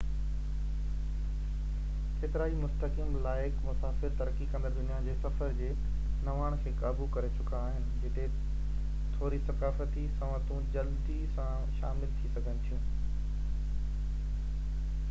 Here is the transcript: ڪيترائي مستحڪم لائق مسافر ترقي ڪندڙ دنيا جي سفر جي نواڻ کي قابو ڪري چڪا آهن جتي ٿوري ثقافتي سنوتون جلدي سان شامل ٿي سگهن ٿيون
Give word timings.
ڪيترائي 2.21 2.55
مستحڪم 2.61 3.11
لائق 3.25 3.59
مسافر 3.65 4.15
ترقي 4.21 4.47
ڪندڙ 4.53 4.71
دنيا 4.77 4.97
جي 5.09 5.13
سفر 5.27 5.53
جي 5.59 5.69
نواڻ 6.29 6.57
کي 6.65 6.73
قابو 6.81 7.07
ڪري 7.17 7.29
چڪا 7.35 7.61
آهن 7.67 7.85
جتي 8.07 8.27
ٿوري 9.19 9.41
ثقافتي 9.53 10.07
سنوتون 10.17 10.69
جلدي 10.79 11.19
سان 11.37 11.71
شامل 11.81 12.17
ٿي 12.23 12.33
سگهن 12.35 12.61
ٿيون 12.67 14.29